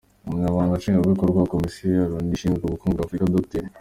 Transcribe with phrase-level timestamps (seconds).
[0.25, 3.63] Umunyamabanga Nshingwabikorwa wa Komisiyo ya Loni ishinzwe ubukungu bwa Afurika, Dr.